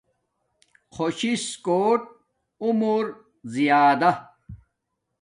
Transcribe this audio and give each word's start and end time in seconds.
خوش 0.93 1.19
سس 1.43 1.47
کوٹ 1.65 2.01
عمر 2.63 3.03
زیادہ 3.53 4.11